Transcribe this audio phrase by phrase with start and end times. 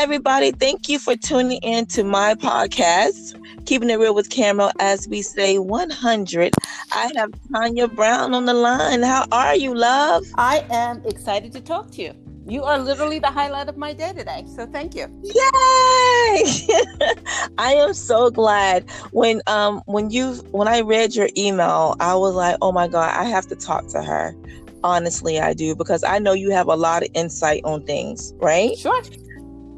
[0.00, 0.50] everybody.
[0.50, 5.20] Thank you for tuning in to my podcast, Keeping It Real with Camera, as we
[5.20, 6.54] say 100.
[6.90, 9.02] I have Tanya Brown on the line.
[9.02, 10.24] How are you, love?
[10.36, 12.14] I am excited to talk to you.
[12.46, 14.46] You are literally the highlight of my day today.
[14.56, 15.06] So thank you.
[15.22, 15.34] Yay!
[17.58, 22.34] I am so glad when um when you when I read your email, I was
[22.34, 24.34] like, "Oh my god, I have to talk to her."
[24.82, 28.78] Honestly, I do because I know you have a lot of insight on things, right?
[28.78, 29.02] Sure.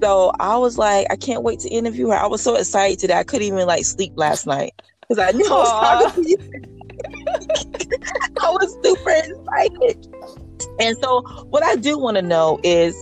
[0.02, 2.16] So I was like, I can't wait to interview her.
[2.16, 3.14] I was so excited today.
[3.14, 4.72] I couldn't even like sleep last night
[5.08, 6.38] because I knew I was talking to you.
[8.40, 10.08] I was super excited.
[10.80, 13.00] And so what I do want to know is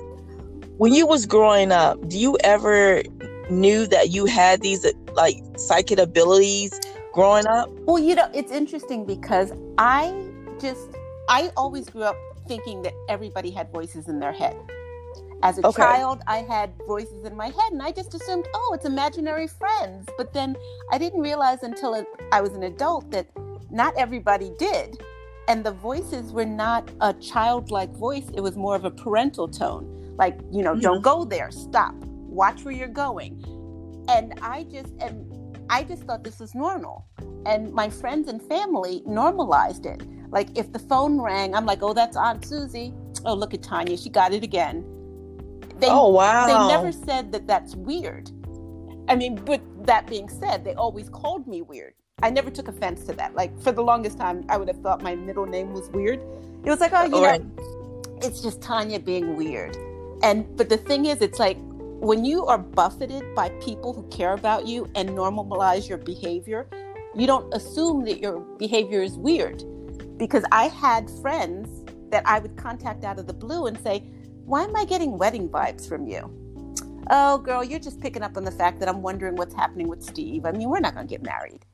[0.76, 3.02] when you was growing up, do you ever
[3.48, 6.78] knew that you had these like psychic abilities
[7.14, 7.70] growing up?
[7.86, 10.12] Well, you know, it's interesting because I
[10.60, 10.90] just
[11.30, 14.54] I always grew up thinking that everybody had voices in their head.
[15.42, 15.82] As a okay.
[15.82, 20.08] child, I had voices in my head, and I just assumed, oh, it's imaginary friends.
[20.18, 20.54] But then
[20.92, 23.26] I didn't realize until it, I was an adult that
[23.70, 25.00] not everybody did.
[25.48, 30.14] And the voices were not a childlike voice, it was more of a parental tone.
[30.16, 30.82] Like, you know, mm-hmm.
[30.82, 33.42] don't go there, stop, watch where you're going.
[34.08, 37.06] And I just, and I just thought this was normal.
[37.46, 40.02] And my friends and family normalized it.
[40.30, 42.92] Like if the phone rang, I'm like, oh, that's Aunt Susie.
[43.24, 43.96] Oh, look at Tanya.
[43.96, 44.84] She got it again.
[45.80, 46.46] They, oh, wow.
[46.46, 48.30] They never said that that's weird.
[49.08, 51.94] I mean, but that being said, they always called me weird.
[52.22, 53.34] I never took offense to that.
[53.34, 56.20] Like for the longest time, I would have thought my middle name was weird.
[56.64, 57.42] It was like, oh, you right.
[57.42, 59.76] know, it's just Tanya being weird.
[60.22, 61.56] And but the thing is, it's like
[62.00, 66.68] when you are buffeted by people who care about you and normalize your behavior,
[67.14, 69.64] you don't assume that your behavior is weird.
[70.18, 74.04] Because I had friends that I would contact out of the blue and say,
[74.50, 76.28] Why am I getting wedding vibes from you?
[77.08, 80.02] Oh, girl, you're just picking up on the fact that I'm wondering what's happening with
[80.02, 80.44] Steve.
[80.44, 81.64] I mean, we're not going to get married.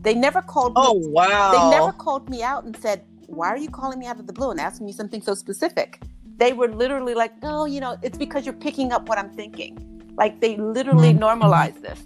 [0.00, 0.80] They never called me.
[0.82, 1.52] Oh, wow.
[1.52, 4.32] They never called me out and said, Why are you calling me out of the
[4.32, 6.00] blue and asking me something so specific?
[6.38, 9.76] They were literally like, No, you know, it's because you're picking up what I'm thinking.
[10.16, 11.18] Like they literally mm-hmm.
[11.18, 12.02] normalized this.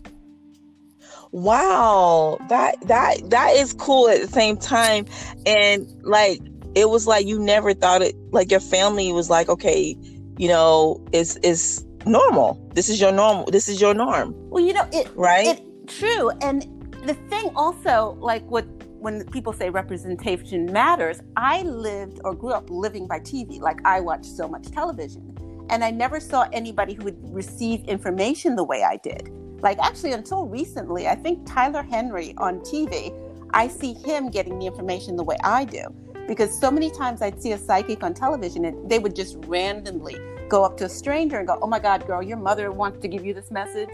[1.31, 2.39] Wow.
[2.49, 5.07] That that that is cool at the same time.
[5.47, 6.41] And like
[6.75, 9.97] it was like you never thought it like your family was like, okay,
[10.39, 12.61] you know, it's it's normal.
[12.75, 13.47] This is your normal.
[13.47, 14.35] This is your norm.
[14.51, 15.59] Well, you know, it right.
[15.59, 16.31] It, true.
[16.41, 16.63] And
[17.05, 18.67] the thing also, like what
[19.01, 23.61] when people say representation matters, I lived or grew up living by TV.
[23.61, 25.35] Like I watched so much television.
[25.71, 29.31] And I never saw anybody who would receive information the way I did.
[29.61, 33.13] Like actually until recently, I think Tyler Henry on TV,
[33.53, 35.85] I see him getting the information the way I do.
[36.29, 40.17] Because so many times I'd see a psychic on television and they would just randomly
[40.49, 43.09] go up to a stranger and go, Oh my God, girl, your mother wants to
[43.09, 43.91] give you this message.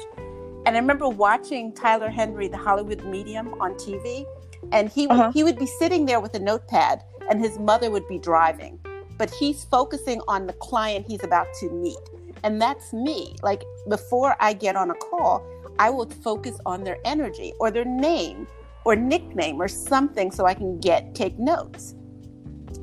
[0.66, 4.24] And I remember watching Tyler Henry, the Hollywood medium, on TV,
[4.72, 5.30] and he uh-huh.
[5.32, 8.80] he would be sitting there with a notepad, and his mother would be driving,
[9.18, 11.98] but he's focusing on the client he's about to meet,
[12.42, 13.36] and that's me.
[13.42, 15.46] Like before I get on a call,
[15.78, 18.46] I will focus on their energy or their name
[18.86, 21.94] or nickname or something so I can get take notes.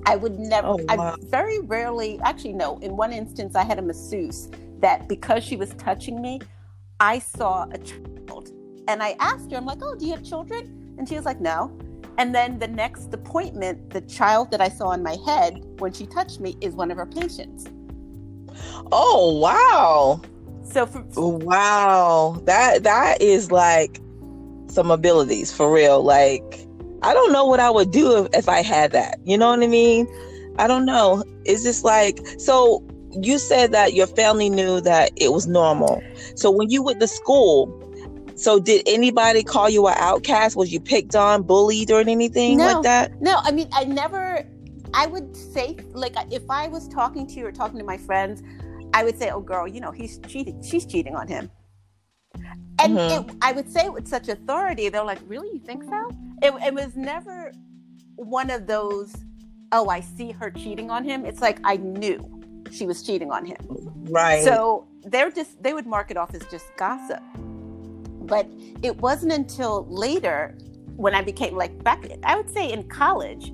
[0.05, 0.67] I would never.
[0.67, 1.15] Oh, wow.
[1.21, 2.77] I very rarely, actually, no.
[2.79, 6.41] In one instance, I had a masseuse that because she was touching me,
[6.99, 8.51] I saw a child
[8.87, 10.95] and I asked her, I'm like, oh, do you have children?
[10.97, 11.71] And she was like, no.
[12.17, 16.05] And then the next appointment, the child that I saw on my head when she
[16.05, 17.67] touched me is one of her patients.
[18.91, 20.21] Oh, wow.
[20.63, 23.99] So for, oh, wow, that that is like
[24.67, 26.03] some abilities for real.
[26.03, 26.67] Like
[27.03, 29.19] I don't know what I would do if, if I had that.
[29.23, 30.07] You know what I mean?
[30.57, 31.23] I don't know.
[31.45, 36.01] It's just like so you said that your family knew that it was normal.
[36.35, 37.77] So when you went to school,
[38.35, 40.55] so did anybody call you an outcast?
[40.55, 43.21] Was you picked on, bullied, or anything no, like that?
[43.21, 44.45] No, I mean I never.
[44.93, 48.43] I would say like if I was talking to you or talking to my friends,
[48.93, 50.61] I would say, "Oh, girl, you know he's cheating.
[50.61, 51.49] She's cheating on him."
[52.79, 53.29] And mm-hmm.
[53.29, 54.89] it, I would say it with such authority.
[54.89, 55.49] They're like, "Really?
[55.53, 56.09] You think so?"
[56.41, 57.51] It, it was never
[58.15, 59.15] one of those.
[59.71, 61.25] Oh, I see her cheating on him.
[61.25, 63.57] It's like I knew she was cheating on him.
[64.09, 64.43] Right.
[64.43, 67.21] So they're just they would mark it off as just gossip.
[68.23, 68.47] But
[68.81, 70.57] it wasn't until later
[70.95, 73.53] when I became like back I would say in college,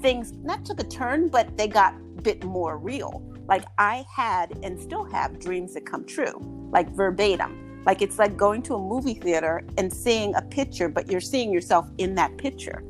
[0.00, 3.22] things not took a turn, but they got a bit more real.
[3.46, 6.40] Like I had and still have dreams that come true,
[6.72, 7.63] like verbatim.
[7.86, 11.52] Like it's like going to a movie theater and seeing a picture, but you're seeing
[11.52, 12.82] yourself in that picture.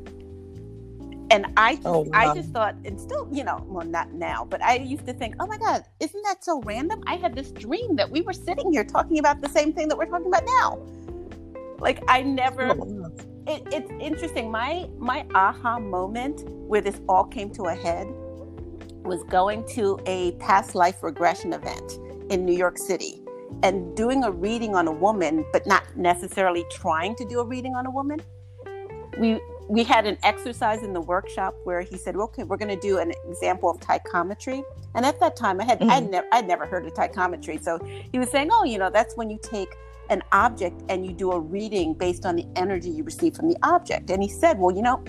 [1.30, 2.08] And I oh, just, oh, wow.
[2.12, 5.34] I just thought, and still, you know, well, not now, but I used to think,
[5.40, 7.02] oh my God, isn't that so random?
[7.06, 9.96] I had this dream that we were sitting here talking about the same thing that
[9.96, 10.78] we're talking about now.
[11.78, 12.70] Like I never.
[12.70, 13.12] Oh,
[13.46, 14.50] it, it's interesting.
[14.50, 18.06] My my aha moment where this all came to a head
[19.04, 21.98] was going to a past life regression event
[22.30, 23.23] in New York City
[23.62, 27.74] and doing a reading on a woman, but not necessarily trying to do a reading
[27.74, 28.20] on a woman.
[29.18, 32.88] We we had an exercise in the workshop where he said, "Okay, we're going to
[32.88, 34.62] do an example of psychometry."
[34.94, 35.90] And at that time, I had mm-hmm.
[35.90, 37.78] I'd never I'd never heard of psychometry, so
[38.12, 39.68] he was saying, "Oh, you know, that's when you take
[40.10, 43.56] an object and you do a reading based on the energy you receive from the
[43.62, 45.02] object." And he said, "Well, you know,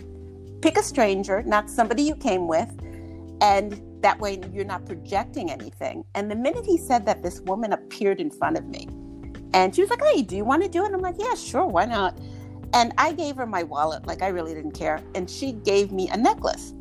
[0.61, 2.69] pick a stranger, not somebody you came with,
[3.41, 7.73] and that way you're not projecting anything." And the minute he said that, this woman
[7.73, 8.87] appeared in front of me,
[9.53, 11.65] and she was like, "Hey, do you want to do it?" I'm like, "Yeah, sure,
[11.65, 12.17] why not?"
[12.73, 15.01] And I gave her my wallet, like I really didn't care.
[15.15, 16.73] And she gave me a necklace.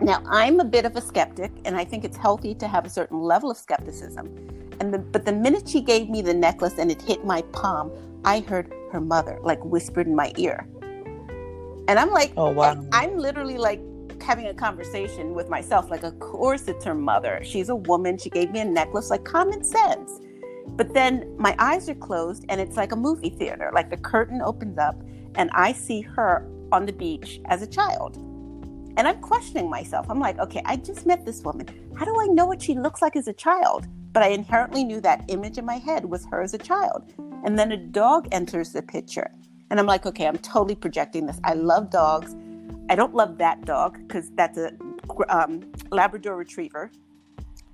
[0.00, 2.90] Now, I'm a bit of a skeptic, and I think it's healthy to have a
[2.90, 4.26] certain level of skepticism.
[4.80, 7.90] And the, but the minute she gave me the necklace and it hit my palm,
[8.24, 10.66] I heard her mother like whispered in my ear.
[11.88, 12.82] And I'm like, oh wow!
[12.92, 13.80] I'm literally like
[14.22, 15.90] having a conversation with myself.
[15.90, 17.40] Like, of course it's her mother.
[17.42, 18.18] She's a woman.
[18.18, 19.10] She gave me a necklace.
[19.10, 20.20] Like common sense.
[20.68, 23.70] But then my eyes are closed and it's like a movie theater.
[23.74, 24.96] Like the curtain opens up
[25.34, 28.16] and I see her on the beach as a child.
[28.96, 30.06] And I'm questioning myself.
[30.08, 31.66] I'm like, okay, I just met this woman.
[31.96, 33.86] How do I know what she looks like as a child?
[34.12, 37.12] But I inherently knew that image in my head was her as a child.
[37.44, 39.30] And then a dog enters the picture.
[39.70, 41.40] And I'm like, okay, I'm totally projecting this.
[41.44, 42.34] I love dogs.
[42.90, 44.72] I don't love that dog because that's a
[45.28, 46.90] um, Labrador retriever.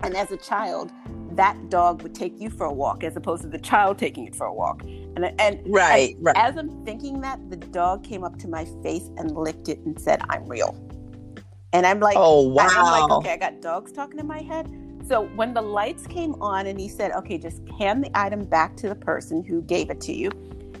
[0.01, 0.91] And as a child,
[1.31, 4.35] that dog would take you for a walk as opposed to the child taking it
[4.35, 4.83] for a walk.
[4.83, 6.37] And and right, and right.
[6.37, 9.99] As I'm thinking that, the dog came up to my face and licked it and
[9.99, 10.75] said, "I'm real."
[11.73, 14.71] And I'm like, "Oh wow!" I'm like, "Okay, I got dogs talking in my head."
[15.07, 18.77] So when the lights came on and he said, "Okay, just hand the item back
[18.77, 20.29] to the person who gave it to you,"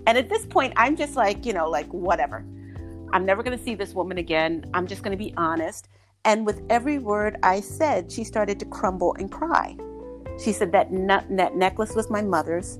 [0.05, 2.45] and at this point, I'm just like, you know, like whatever.
[3.13, 4.65] I'm never going to see this woman again.
[4.73, 5.89] I'm just going to be honest.
[6.25, 9.77] And with every word I said, she started to crumble and cry.
[10.43, 12.79] She said that, ne- that necklace was my mother's.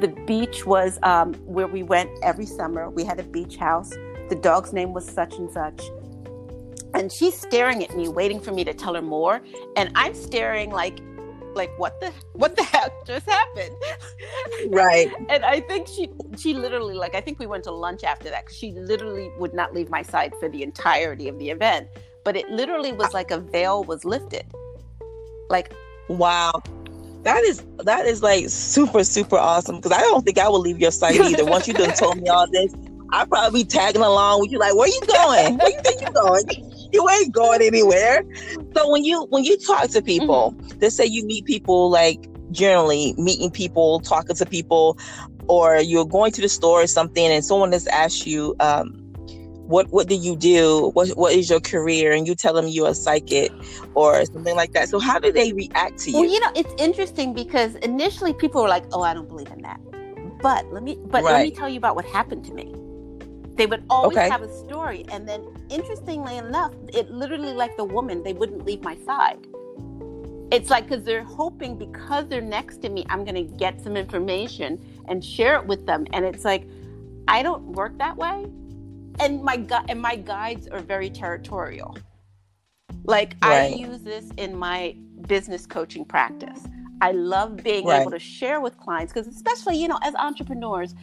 [0.00, 2.90] The beach was um, where we went every summer.
[2.90, 3.90] We had a beach house.
[4.28, 5.80] The dog's name was such and such.
[6.92, 9.40] And she's staring at me, waiting for me to tell her more.
[9.76, 11.00] And I'm staring like,
[11.56, 13.74] like what the what the heck just happened?
[14.68, 15.10] Right.
[15.28, 18.44] and I think she she literally like I think we went to lunch after that.
[18.52, 21.88] She literally would not leave my side for the entirety of the event.
[22.24, 24.44] But it literally was like a veil was lifted.
[25.48, 25.72] Like
[26.08, 26.62] Wow.
[27.22, 30.78] That is that is like super super awesome because I don't think I will leave
[30.78, 31.44] your site either.
[31.44, 32.72] Once you done told me all this,
[33.10, 34.58] I'll probably be tagging along with you.
[34.58, 35.58] Like, where you going?
[35.58, 36.75] Where you think you going?
[36.92, 38.24] You ain't going anywhere.
[38.74, 40.78] So when you when you talk to people, mm-hmm.
[40.80, 44.98] let's say you meet people like generally meeting people, talking to people,
[45.48, 49.06] or you're going to the store or something, and someone has asked you, um,
[49.66, 52.88] what what do you do what what is your career and you tell them you're
[52.88, 53.50] a psychic
[53.94, 56.72] or something like that so how do they react to you well you know it's
[56.80, 59.80] interesting because initially people were like oh i don't believe in that
[60.40, 61.32] but let me but right.
[61.32, 62.72] let me tell you about what happened to me
[63.56, 64.28] they would always okay.
[64.28, 68.82] have a story and then interestingly enough it literally like the woman they wouldn't leave
[68.82, 69.38] my side
[70.52, 73.96] it's like because they're hoping because they're next to me i'm going to get some
[73.96, 74.78] information
[75.08, 76.68] and share it with them and it's like
[77.28, 78.46] i don't work that way
[79.20, 81.96] and my gu- and my guides are very territorial.
[83.04, 83.72] Like right.
[83.72, 84.96] I use this in my
[85.28, 86.66] business coaching practice.
[87.00, 88.00] I love being right.
[88.00, 90.94] able to share with clients because especially, you know, as entrepreneurs,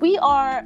[0.00, 0.64] we are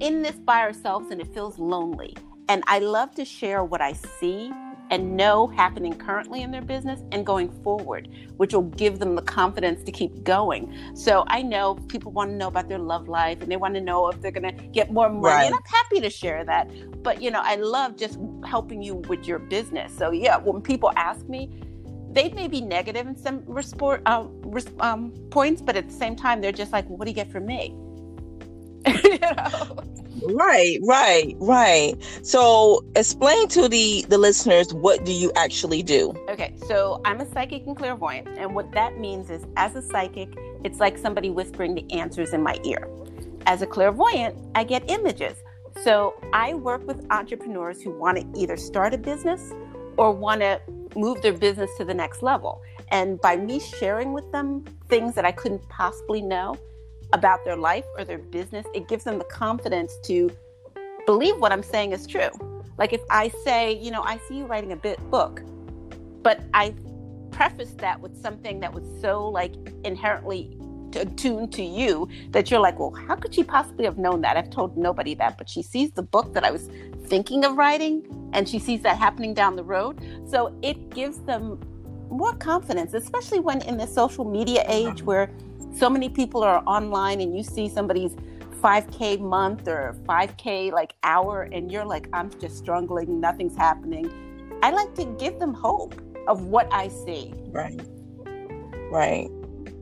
[0.00, 2.16] in this by ourselves and it feels lonely.
[2.48, 4.52] And I love to share what I see
[4.90, 9.22] and know happening currently in their business and going forward, which will give them the
[9.22, 10.74] confidence to keep going.
[10.94, 13.80] So I know people want to know about their love life and they want to
[13.80, 15.24] know if they're going to get more money.
[15.24, 15.46] Right.
[15.46, 16.70] And I'm happy to share that.
[17.02, 19.96] But, you know, I love just helping you with your business.
[19.96, 21.50] So, yeah, when people ask me,
[22.10, 24.26] they may be negative in some resport, uh,
[24.80, 27.30] um, points, but at the same time, they're just like, well, what do you get
[27.32, 27.74] from me?
[28.86, 29.84] Know?
[30.32, 31.94] Right, right, right.
[32.22, 36.14] So explain to the the listeners what do you actually do?
[36.28, 40.30] Okay, so I'm a psychic and clairvoyant, and what that means is as a psychic,
[40.64, 42.88] it's like somebody whispering the answers in my ear.
[43.46, 45.36] As a clairvoyant, I get images.
[45.82, 49.52] So I work with entrepreneurs who want to either start a business
[49.96, 50.60] or want to
[50.96, 52.62] move their business to the next level.
[52.90, 56.56] And by me sharing with them things that I couldn't possibly know,
[57.14, 60.30] about their life or their business, it gives them the confidence to
[61.06, 62.28] believe what I'm saying is true.
[62.76, 65.40] Like if I say, you know, I see you writing a bit book,
[66.22, 66.74] but I
[67.30, 69.54] prefaced that with something that was so like
[69.84, 70.58] inherently
[70.96, 74.36] attuned to you that you're like, well, how could she possibly have known that?
[74.36, 76.68] I've told nobody that, but she sees the book that I was
[77.06, 80.00] thinking of writing and she sees that happening down the road.
[80.28, 81.60] So it gives them
[82.10, 85.30] more confidence, especially when in the social media age where
[85.74, 88.12] so many people are online and you see somebody's
[88.62, 94.10] 5k month or 5k like hour and you're like i'm just struggling nothing's happening.
[94.62, 97.34] I like to give them hope of what i see.
[97.48, 97.80] Right.
[98.90, 99.28] Right.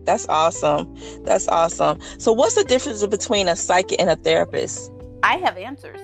[0.04, 0.96] That's awesome.
[1.24, 2.00] That's awesome.
[2.18, 4.90] So what's the difference between a psychic and a therapist?
[5.22, 6.00] I have answers.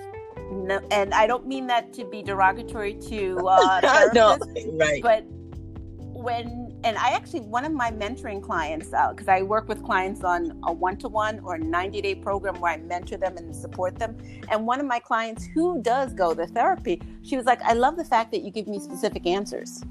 [0.50, 4.38] No, and i don't mean that to be derogatory to uh therapists, no,
[4.78, 5.02] right.
[5.02, 5.24] but
[6.18, 10.22] when and I actually one of my mentoring clients because uh, I work with clients
[10.22, 14.16] on a one-to-one or 90-day program where I mentor them and support them.
[14.48, 17.96] And one of my clients who does go to therapy, she was like, "I love
[17.96, 19.84] the fact that you give me specific answers."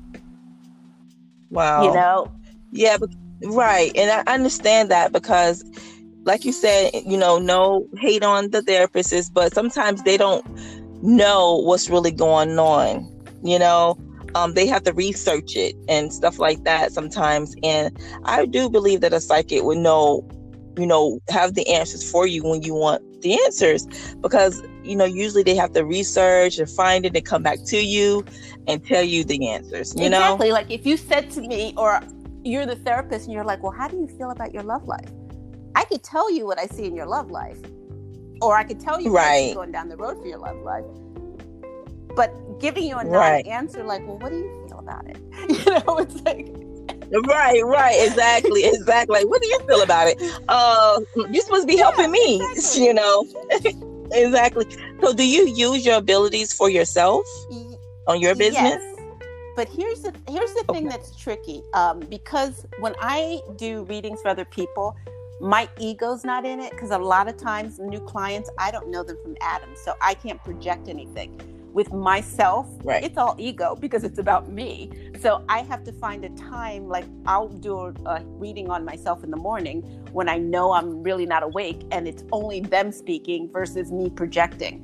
[1.50, 1.84] Wow.
[1.84, 2.32] You know.
[2.72, 3.10] Yeah, but,
[3.44, 5.64] right, and I understand that because,
[6.24, 10.46] like you said, you know, no hate on the therapists, but sometimes they don't
[11.02, 13.14] know what's really going on.
[13.44, 13.98] You know,
[14.36, 17.56] um, they have to research it and stuff like that sometimes.
[17.64, 20.28] And I do believe that a psychic would know,
[20.78, 23.88] you know, have the answers for you when you want the answers
[24.22, 27.84] because, you know, usually they have to research and find it and come back to
[27.84, 28.24] you
[28.68, 30.10] and tell you the answers, you exactly.
[30.10, 30.18] know?
[30.18, 30.52] Exactly.
[30.52, 32.02] Like if you said to me, or
[32.44, 35.10] you're the therapist and you're like, well, how do you feel about your love life?
[35.76, 37.60] I could tell you what I see in your love life.
[38.42, 39.56] Or I could tell you right.
[39.56, 40.86] going down the road for your love life
[42.18, 45.18] but giving you a non-answer like well what do you feel about it?
[45.50, 46.48] You know it's like
[47.28, 49.20] right right exactly exactly.
[49.20, 50.18] Like what do you feel about it?
[50.50, 51.00] Uh
[51.32, 52.86] you're supposed to be helping yeah, me exactly.
[52.86, 53.26] you know?
[54.10, 54.66] Exactly.
[55.02, 57.26] So do you use your abilities for yourself
[58.08, 58.80] on your business?
[58.80, 59.00] yes.
[59.58, 60.80] but here's the here's the okay.
[60.80, 64.96] thing that's tricky um, because when i do readings for other people
[65.42, 69.04] my ego's not in it because a lot of times new clients i don't know
[69.04, 71.30] them from adam so i can't project anything
[71.74, 73.04] with myself, right.
[73.04, 74.92] it's all ego because it's about me.
[75.20, 79.32] So I have to find a time, like I'll do a, reading on myself in
[79.32, 79.82] the morning
[80.12, 84.84] when I know I'm really not awake and it's only them speaking versus me projecting.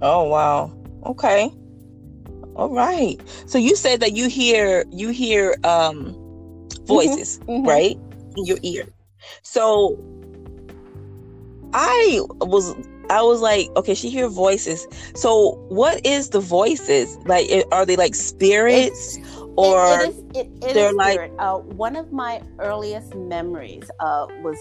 [0.00, 0.72] Oh, wow.
[1.06, 1.52] Okay.
[2.56, 3.20] All right.
[3.46, 6.84] So you said that you hear you hear um mm-hmm.
[6.86, 7.66] voices, mm-hmm.
[7.66, 7.98] right?
[8.36, 8.86] In your ear.
[9.42, 9.96] So
[11.72, 12.74] I was
[13.12, 14.86] I was like, okay, she hear voices.
[15.14, 17.18] So what is the voices?
[17.26, 19.18] Like, are they like spirits?
[19.18, 24.26] It's, or it, it is, it, they're like uh, one of my earliest memories uh,
[24.42, 24.58] was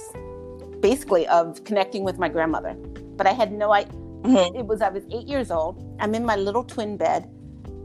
[0.82, 2.74] basically of connecting with my grandmother
[3.16, 4.56] but i had no idea mm-hmm.
[4.56, 7.30] it was i was eight years old i'm in my little twin bed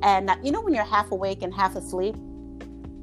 [0.03, 2.17] and uh, you know when you're half awake and half asleep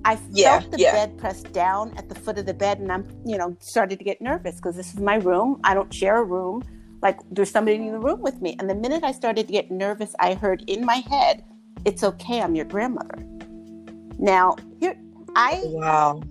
[0.06, 0.92] I felt yeah, the yeah.
[0.92, 4.04] bed pressed down at the foot of the bed, and I'm, you know, started to
[4.04, 5.62] get nervous because this is my room.
[5.64, 6.62] I don't share a room
[7.04, 8.56] like there's somebody in the room with me.
[8.58, 11.44] And the minute I started to get nervous, I heard in my head,
[11.86, 13.20] "It's okay, I'm your grandmother."
[14.18, 14.98] Now, here
[15.36, 16.22] I wow.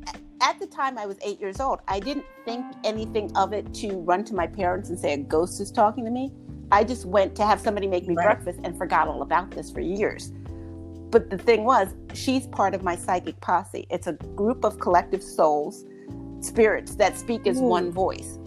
[0.40, 1.78] At the time, I was eight years old.
[1.86, 5.60] I didn't think anything of it to run to my parents and say a ghost
[5.60, 6.32] is talking to me.
[6.72, 8.24] I just went to have somebody make me right.
[8.24, 10.32] breakfast and forgot all about this for years.
[11.10, 13.86] But the thing was, she's part of my psychic posse.
[13.90, 15.84] It's a group of collective souls,
[16.40, 17.64] spirits that speak as Ooh.
[17.64, 18.38] one voice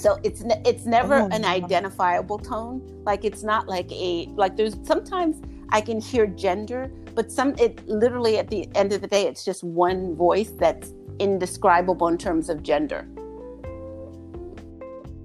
[0.00, 2.80] so it's ne- it's never oh, an identifiable tone.
[3.04, 5.42] Like it's not like a like there's sometimes
[5.72, 9.44] i can hear gender but some it literally at the end of the day it's
[9.44, 13.06] just one voice that's indescribable in terms of gender.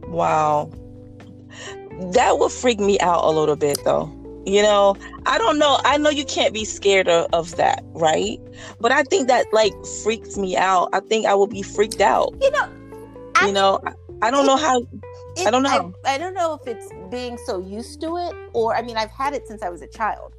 [0.08, 0.70] Wow.
[2.14, 4.12] That would freak me out a little bit though.
[4.46, 5.80] You know i don't know.
[5.86, 8.40] I know you can't be scared of, of that right?
[8.82, 10.90] But i think that like freaks me out.
[10.92, 12.36] I think i will be freaked out.
[12.42, 12.70] You know
[13.36, 13.94] I, you know I
[14.32, 14.80] don't it, know how.
[14.80, 15.94] It, I don't know.
[16.06, 19.12] I, I don't know if it's being so used to it, or I mean, I've
[19.12, 20.34] had it since I was a child.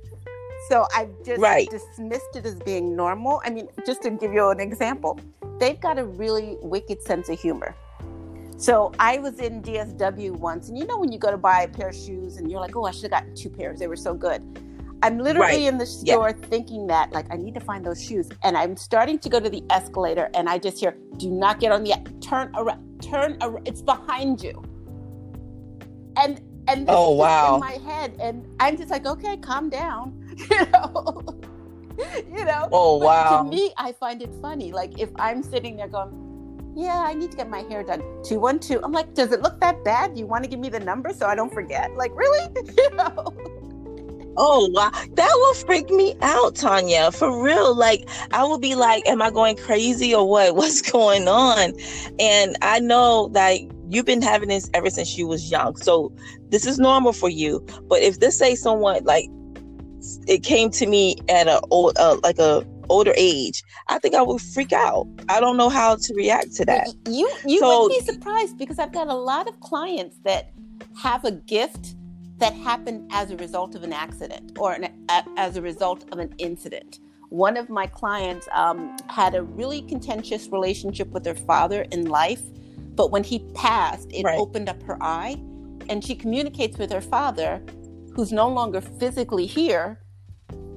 [0.69, 1.69] So I've just right.
[1.71, 3.41] dismissed it as being normal.
[3.45, 5.21] I mean, just to give you an example,
[5.61, 7.75] they've got a really wicked sense of humor.
[8.57, 11.69] So I was in DSW once, and you know when you go to buy a
[11.69, 13.97] pair of shoes and you're like, "Oh, I should have gotten two pairs; they were
[13.97, 14.43] so good."
[15.03, 15.73] I'm literally right.
[15.73, 16.47] in the store yeah.
[16.49, 19.51] thinking that, like, I need to find those shoes, and I'm starting to go to
[19.51, 23.67] the escalator, and I just hear, "Do not get on the turn around." turn around
[23.67, 24.63] it's behind you
[26.17, 30.67] and and oh wow in my head and i'm just like okay calm down you
[30.73, 31.23] know
[32.31, 35.89] you know oh wow to me i find it funny like if i'm sitting there
[35.89, 36.23] going
[36.79, 38.01] yeah, I need to get my hair done.
[38.23, 38.85] 212.
[38.85, 40.13] I'm like, does it look that bad?
[40.13, 41.97] Do you want to give me the number so I don't forget?
[41.97, 42.51] Like, really?
[42.77, 43.35] you know?
[44.39, 47.11] Oh wow, that will freak me out, Tanya.
[47.11, 50.55] For real, like I will be like, "Am I going crazy or what?
[50.57, 51.73] What's going on?"
[52.19, 56.13] And I know that you've been having this ever since you was young, so
[56.51, 57.65] this is normal for you.
[57.89, 59.27] But if this say someone like
[60.27, 64.23] it came to me at a old, uh, like a older age, I think I
[64.23, 65.07] would freak out.
[65.29, 66.89] I don't know how to react to that.
[67.09, 70.53] You you so, would be surprised because I've got a lot of clients that
[71.03, 71.95] have a gift
[72.39, 76.19] that happened as a result of an accident or an, a, as a result of
[76.19, 77.01] an incident.
[77.31, 82.43] One of my clients um, had a really contentious relationship with her father in life,
[82.95, 84.39] but when he passed, it right.
[84.39, 85.37] opened up her eye,
[85.89, 87.63] and she communicates with her father,
[88.15, 90.01] who's no longer physically here,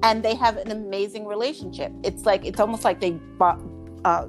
[0.01, 1.91] and they have an amazing relationship.
[2.03, 4.27] It's like it's almost like they uh,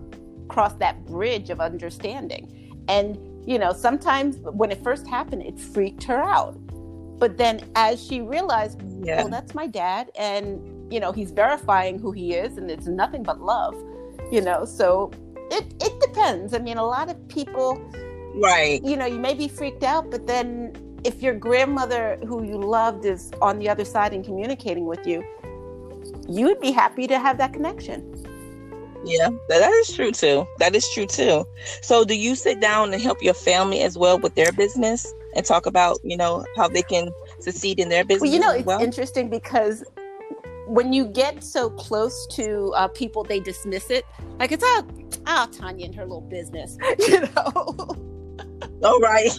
[0.49, 3.19] crossed that bridge of understanding, and
[3.49, 6.57] you know sometimes when it first happened, it freaked her out
[7.21, 9.19] but then as she realized, yeah.
[9.19, 13.23] well, that's my dad, and you know, he's verifying who he is, and it's nothing
[13.23, 13.77] but love,
[14.33, 14.65] you know.
[14.65, 15.13] So
[15.51, 16.55] it it depends.
[16.55, 17.81] I mean, a lot of people,
[18.35, 18.83] right?
[18.83, 20.73] You know, you may be freaked out, but then
[21.05, 25.23] if your grandmother who you loved is on the other side and communicating with you,
[26.29, 28.07] you would be happy to have that connection.
[29.05, 30.47] Yeah, that is true too.
[30.59, 31.47] That is true too.
[31.83, 35.13] So, do you sit down and help your family as well with their business?
[35.35, 37.11] And talk about you know how they can
[37.41, 38.23] succeed in their business.
[38.23, 38.81] Well, you know, it's well?
[38.81, 39.85] interesting because
[40.67, 44.07] when you get so close to uh, people, they dismiss it.
[44.39, 44.85] Like it's ah,
[45.27, 47.97] oh, Tanya and her little business, you know.
[48.83, 49.29] Oh right.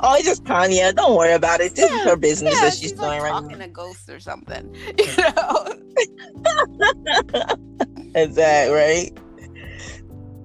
[0.00, 0.92] oh, it's just Tanya.
[0.94, 1.74] Don't worry about it.
[1.74, 3.66] This yeah, is her business yeah, that she's, she's doing like right talking now.
[3.66, 4.74] a ghost or something.
[4.98, 5.66] You know.
[8.14, 9.12] is that right?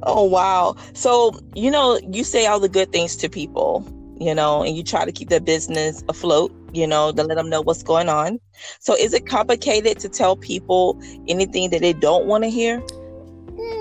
[0.03, 0.75] Oh, wow.
[0.93, 3.85] So, you know, you say all the good things to people,
[4.19, 7.49] you know, and you try to keep their business afloat, you know, to let them
[7.49, 8.39] know what's going on.
[8.79, 12.81] So, is it complicated to tell people anything that they don't want to hear?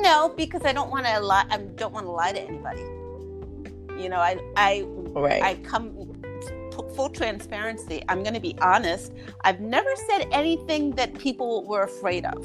[0.01, 1.47] No, because I don't want to lie.
[1.51, 2.83] I don't want to lie to anybody.
[4.03, 4.83] You know, I, I,
[5.15, 5.43] right.
[5.43, 5.93] I come
[6.95, 8.03] full transparency.
[8.09, 9.13] I'm going to be honest.
[9.45, 12.45] I've never said anything that people were afraid of.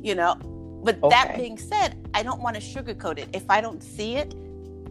[0.00, 0.36] You know,
[0.82, 1.08] but okay.
[1.10, 3.28] that being said, I don't want to sugarcoat it.
[3.32, 4.34] If I don't see it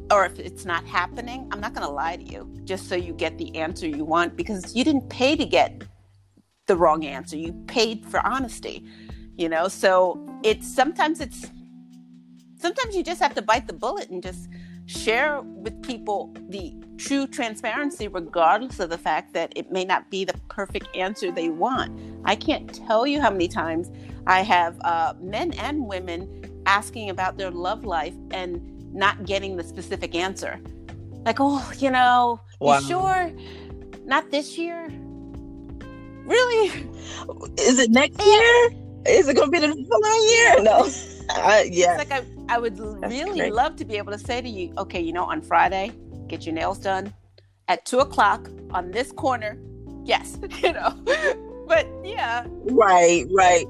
[0.10, 3.14] or if it's not happening, I'm not going to lie to you just so you
[3.14, 5.84] get the answer you want because you didn't pay to get
[6.68, 7.38] the wrong answer.
[7.38, 8.86] You paid for honesty,
[9.38, 9.68] you know?
[9.68, 11.50] So it's sometimes it's
[12.60, 14.48] sometimes you just have to bite the bullet and just
[14.86, 20.24] share with people the true transparency, regardless of the fact that it may not be
[20.26, 22.00] the perfect answer they want.
[22.26, 23.90] I can't tell you how many times
[24.28, 28.62] I have uh, men and women asking about their love life and
[28.94, 30.60] not getting the specific answer.
[31.26, 32.80] Like, oh, you know, wow.
[32.80, 33.32] you sure?
[34.06, 34.88] Not this year?
[36.26, 36.68] Really?
[37.58, 38.70] Is it next year?
[39.08, 40.64] Is it going to be the following year?
[40.64, 40.88] No.
[41.30, 41.98] Uh, yeah.
[41.98, 43.54] It's like I, I would That's really great.
[43.54, 45.94] love to be able to say to you, okay, you know, on Friday,
[46.28, 47.14] get your nails done
[47.70, 49.58] at two o'clock on this corner.
[50.04, 50.94] Yes, you know.
[51.66, 52.46] but yeah.
[52.50, 53.66] Right, right.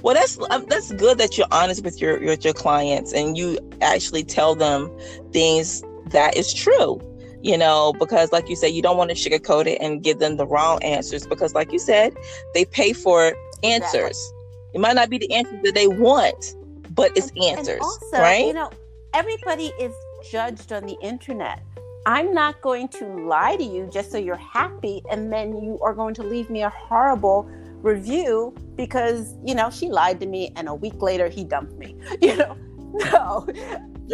[0.00, 3.58] Well, that's um, that's good that you're honest with your with your clients and you
[3.82, 4.90] actually tell them
[5.30, 6.98] things that is true.
[7.42, 10.38] You know, because like you said, you don't want to sugarcoat it and give them
[10.38, 12.16] the wrong answers because, like you said,
[12.54, 14.16] they pay for answers.
[14.16, 14.38] Exactly.
[14.74, 16.54] It might not be the answers that they want,
[16.94, 18.46] but it's answers, and also, right?
[18.46, 18.70] You know,
[19.14, 19.92] everybody is
[20.30, 21.62] judged on the internet.
[22.04, 25.94] I'm not going to lie to you just so you're happy, and then you are
[25.94, 27.48] going to leave me a horrible
[27.82, 31.96] review because you know she lied to me, and a week later he dumped me.
[32.20, 32.56] You know,
[32.92, 33.46] no,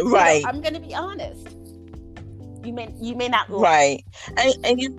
[0.05, 0.37] right?
[0.37, 1.55] You know, I'm going to be honest.
[2.63, 4.03] You may you may not right,
[4.37, 4.97] and, and you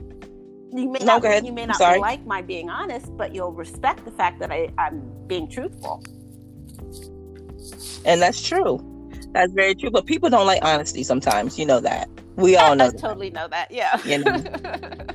[0.73, 4.11] you may no, not you may not like my being honest, but you'll respect the
[4.13, 6.03] fact that I, I'm being truthful.
[8.05, 8.85] And that's true.
[9.33, 9.91] That's very true.
[9.91, 11.59] But people don't like honesty sometimes.
[11.59, 12.09] You know that.
[12.37, 12.87] We all know.
[12.87, 13.71] I totally know that.
[13.71, 14.01] Yeah.
[14.05, 14.39] You know.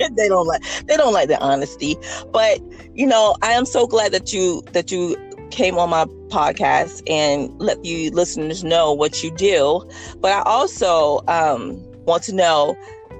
[0.16, 1.96] they don't like they don't like the honesty.
[2.32, 2.60] But
[2.94, 5.16] you know, I am so glad that you that you
[5.50, 9.86] came on my podcast and let you listeners know what you do.
[10.20, 12.76] But I also um, want to know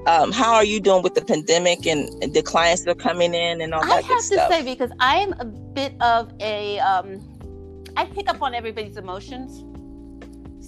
[0.07, 3.61] um, how are you doing with the pandemic and, the clients that are coming in
[3.61, 3.91] and all that?
[3.91, 4.51] I have to stuff?
[4.51, 7.21] say because I am a bit of a um,
[7.97, 9.65] I pick up on everybody's emotions.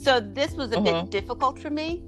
[0.04, 0.84] So this was a mm-hmm.
[0.84, 2.02] bit difficult for me,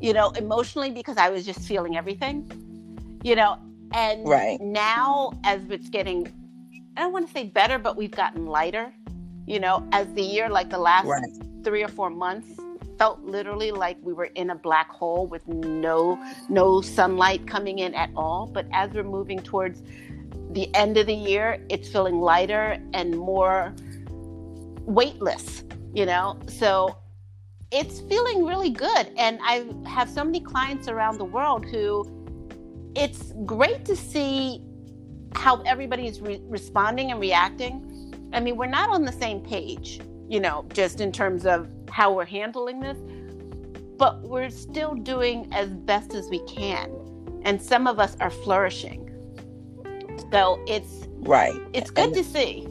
[0.00, 3.58] you know, emotionally because I was just feeling everything, you know.
[3.92, 4.60] And right.
[4.60, 6.30] now, as it's getting,
[6.96, 8.92] I don't want to say better, but we've gotten lighter,
[9.46, 11.22] you know, as the year, like the last right.
[11.62, 12.60] three or four months
[12.98, 16.18] felt literally like we were in a black hole with no
[16.48, 18.46] no sunlight coming in at all.
[18.46, 19.82] But as we're moving towards
[20.50, 23.74] the end of the year, it's feeling lighter and more
[24.88, 26.38] weightless, you know?
[26.48, 26.96] So
[27.70, 29.12] it's feeling really good.
[29.16, 32.04] And I have so many clients around the world who
[32.96, 34.62] it's great to see
[35.34, 37.84] how everybody is re- responding and reacting.
[38.32, 42.12] I mean, we're not on the same page, you know, just in terms of how
[42.14, 42.98] we're handling this,
[43.98, 46.90] but we're still doing as best as we can.
[47.44, 49.04] And some of us are flourishing.
[50.32, 51.60] So it's right.
[51.72, 52.67] It's good and to see.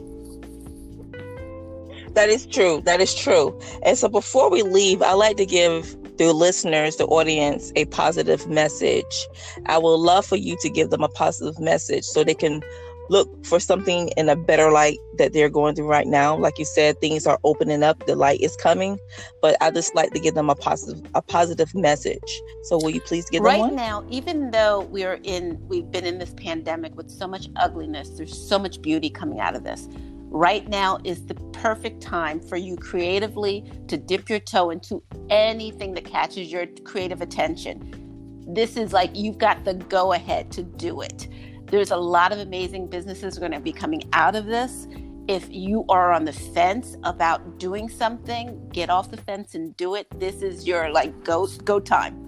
[2.18, 2.82] That is true.
[2.84, 3.56] That is true.
[3.84, 8.48] And so before we leave, I like to give the listeners, the audience, a positive
[8.48, 9.28] message.
[9.66, 12.60] I would love for you to give them a positive message so they can
[13.08, 16.36] look for something in a better light that they're going through right now.
[16.36, 18.98] Like you said, things are opening up, the light is coming,
[19.40, 22.42] but I just like to give them a positive a positive message.
[22.64, 23.76] So will you please give right them one?
[23.76, 28.36] now, even though we're in we've been in this pandemic with so much ugliness, there's
[28.36, 29.88] so much beauty coming out of this.
[30.30, 35.94] Right now is the perfect time for you creatively to dip your toe into anything
[35.94, 38.44] that catches your creative attention.
[38.46, 41.28] This is like you've got the go ahead to do it.
[41.66, 44.86] There's a lot of amazing businesses are going to be coming out of this.
[45.28, 49.94] If you are on the fence about doing something, get off the fence and do
[49.94, 50.06] it.
[50.18, 52.24] This is your like go go time.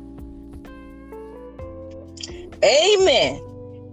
[2.63, 3.50] Amen.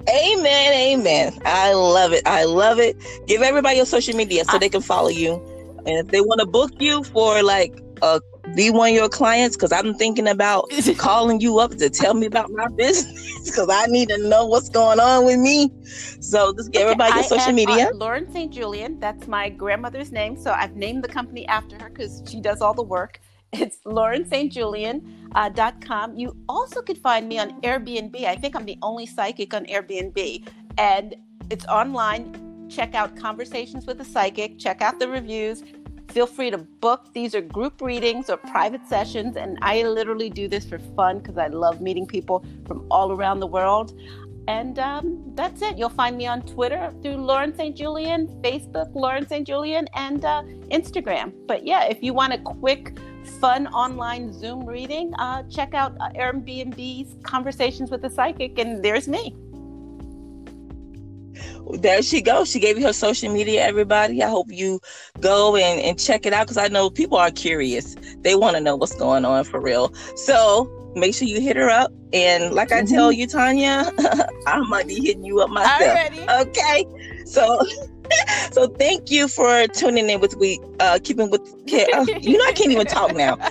[0.09, 0.73] Amen.
[0.73, 1.33] Amen.
[1.45, 2.23] I love it.
[2.25, 2.95] I love it.
[3.27, 5.33] Give everybody your social media so they can follow you.
[5.85, 8.21] And if they want to book you for like a
[8.55, 12.25] be one of your clients because I'm thinking about calling you up to tell me
[12.25, 15.69] about my business because I need to know what's going on with me.
[16.21, 17.89] So just give okay, everybody your I social am, media.
[17.91, 18.51] Uh, Lauren St.
[18.51, 18.99] Julian.
[18.99, 20.37] That's my grandmother's name.
[20.37, 23.19] So I've named the company after her because she does all the work.
[23.53, 26.11] It's laurenstjulian.com.
[26.11, 28.25] Uh, you also could find me on Airbnb.
[28.25, 30.49] I think I'm the only psychic on Airbnb.
[30.77, 31.15] And
[31.49, 32.67] it's online.
[32.69, 34.59] Check out Conversations with a Psychic.
[34.59, 35.63] Check out the reviews
[36.17, 37.13] feel free to book.
[37.13, 41.37] These are group readings or private sessions, and I literally do this for fun because
[41.37, 43.99] I love meeting people from all around the world.
[44.47, 45.77] And um, that's it.
[45.77, 47.75] You'll find me on Twitter through Lauren St.
[47.75, 49.45] Julian, Facebook, Lauren St.
[49.45, 51.33] Julian, and uh, Instagram.
[51.45, 52.97] But yeah, if you want a quick,
[53.27, 59.07] fun online Zoom reading, uh, check out uh, Airbnb's Conversations with a Psychic, and there's
[59.07, 59.35] me
[61.75, 62.49] there she goes.
[62.49, 64.23] She gave you her social media, everybody.
[64.23, 64.79] I hope you
[65.19, 67.95] go and, and check it out because I know people are curious.
[68.21, 69.93] They want to know what's going on for real.
[70.15, 71.91] So make sure you hit her up.
[72.13, 72.85] And like mm-hmm.
[72.85, 73.19] I tell mm-hmm.
[73.19, 73.91] you, Tanya,
[74.47, 75.81] I might be hitting you up myself.
[75.81, 76.47] Alrighty.
[76.47, 76.85] Okay.
[77.25, 77.59] So
[78.51, 82.53] so thank you for tuning in with we uh keeping with uh, you know I
[82.53, 83.37] can't even talk now.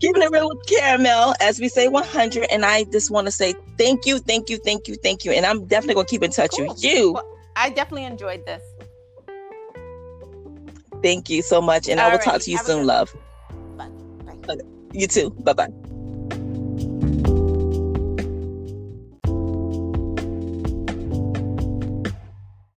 [0.00, 3.54] keeping it real with caramel as we say 100 and i just want to say
[3.78, 6.30] thank you thank you thank you thank you and i'm definitely going to keep in
[6.30, 6.68] touch cool.
[6.68, 8.62] with you well, i definitely enjoyed this
[11.02, 12.24] thank you so much and All i will right.
[12.24, 13.14] talk to you Have soon love
[13.76, 13.88] bye.
[14.46, 14.56] bye.
[14.92, 15.68] you too bye bye